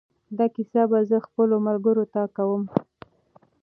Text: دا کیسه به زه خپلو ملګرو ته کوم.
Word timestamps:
دا 0.37 0.45
کیسه 0.55 0.81
به 0.91 0.99
زه 1.09 1.17
خپلو 1.27 1.55
ملګرو 1.67 2.05
ته 2.13 2.21
کوم. 2.35 2.63